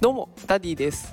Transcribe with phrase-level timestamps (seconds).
[0.00, 1.12] どうもダディです。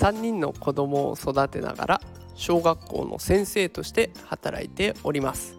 [0.00, 2.00] 3人の子供を育てながら
[2.34, 5.54] 小学校の先生として働いております。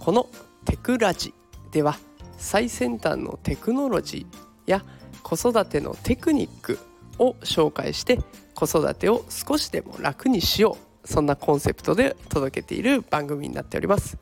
[0.00, 0.26] この
[0.64, 1.34] テクラジ
[1.70, 1.96] では
[2.36, 4.84] 最先端のテクノロジーや
[5.22, 6.80] 子育てのテクニック
[7.20, 8.18] を紹介して
[8.56, 11.06] 子育てを少しでも楽にしよう。
[11.06, 14.18] そんなコンセプトで届けている番組になっております。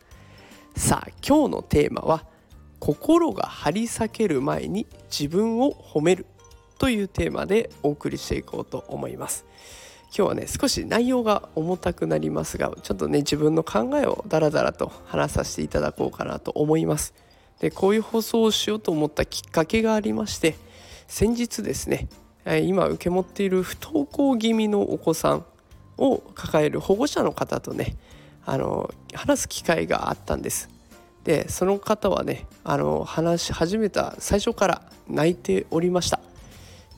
[0.77, 2.27] さあ今日のテーマは
[2.81, 6.27] 心が張り裂ける前に自分を褒める。
[6.83, 9.47] というテーマでお送りしていこうと思います。
[10.07, 17.15] 今日はね少し内容が重たくなりますがちょっとね自分の考えをダラダラと話させていただこうかなと思います。
[17.61, 20.57] でこういう放送をしようと思ったきっかけがありまして
[21.07, 22.09] 先日ですね
[22.65, 25.45] 今受け持っている不登校気味のお子さん
[25.99, 27.95] を抱える保護者の方とね
[28.45, 30.69] あの話す機会があったんです。
[31.23, 36.19] でその方はねあの話し始めた最初から泣いておりました。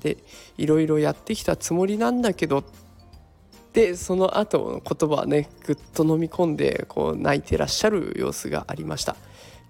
[0.04, 0.18] で
[0.58, 2.62] いろいろやってきたつもりなんだけど
[3.72, 9.16] でその後の言葉はねぐっと飲み込んでこう泣いてらっしゃる様子がありました。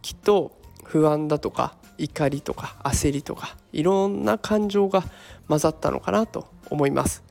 [0.03, 5.05] きっと不安だとか怒りとか焦りとかいろんな感情が
[5.49, 7.23] 混ざったのかなと思います。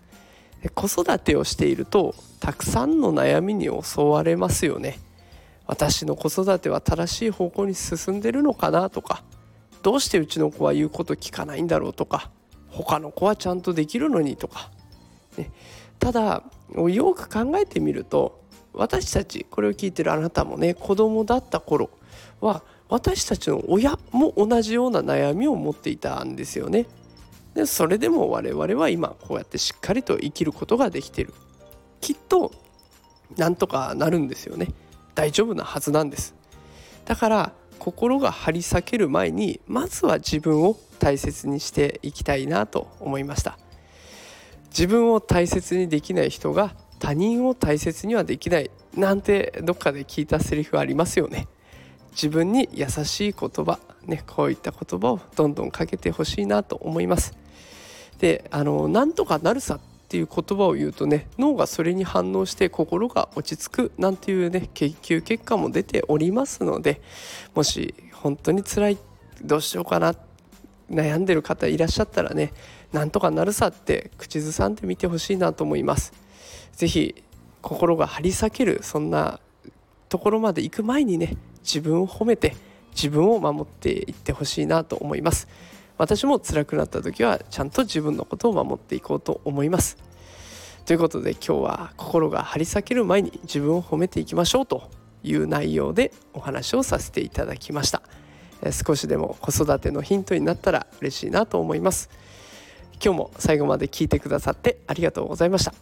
[0.73, 4.97] 子育てをしているとたくさんの悩みに襲われますよね。
[5.67, 9.23] 私の子育ては正しい方向に進んでるのかなとか
[9.83, 12.31] どうしてうちの子は言うこと聞かないんだろうとか
[12.73, 14.71] 他の子はちゃんとできるのにとか、
[15.37, 15.51] ね、
[15.99, 16.43] ただ
[16.75, 18.41] よく考えてみると
[18.73, 21.91] 私たちこれを聞いてるあなたもね子供だった頃
[22.41, 26.85] は私たちの親も同じような悩みを持っていたんですよね。
[27.53, 31.33] でそれでも我々は今こうやってしっかりと生きることができてる。
[32.01, 32.51] きっと
[33.37, 34.69] なんとかなるんですよね。
[35.15, 36.35] 大丈夫なはずなんです。
[37.05, 37.51] だから
[37.83, 43.59] 心が張り裂ける前にまずは自分を大切にしていきたいなと思いました。
[44.69, 51.49] 自分を大切にできない人が他人を大切にはできないなんてどっかで聞いたセリフありますよね。
[52.11, 57.33] 自分に優しい言葉ねこういった言葉をどんどんかけてほしいなと思います。
[58.17, 59.81] であのなんとかなるさ
[60.13, 67.01] っていう言葉を言うとね脳がそれに反応して心が落ち着くなんていうね研究結果も出ておりますので
[67.55, 68.99] もし本当に辛い
[69.41, 70.13] どうしようかな
[70.91, 72.53] 悩んでる方いらっしゃったらね
[72.91, 76.13] なんとかなるさって口ずさんでみてほしいなと思います。
[76.73, 77.23] ぜひ
[77.63, 79.39] 心が張り裂けるそんな
[80.09, 82.55] ところまで行く前にね自分を褒めて
[82.91, 85.47] 自分を守っていってほしいなと思います
[85.97, 89.97] 私も辛くなった時はちゃんと自分のことを守っていこうと思います。
[90.85, 94.89] ということで今日は心が張り裂ける前に自分を褒めていきましょうと
[95.23, 98.01] いう内容でお話をさせていただきました。
[98.71, 102.09] 少しでも子育てのヒントになったら嬉しいなと思います。
[103.03, 105.73] 今日も最後まで聞いてくださってありがとうございました。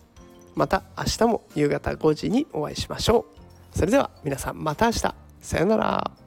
[0.55, 3.25] また明日も夕方5時にお会いしましょ
[3.73, 3.77] う。
[3.77, 5.15] それでは皆さんまた明日。
[5.41, 6.20] さようなら。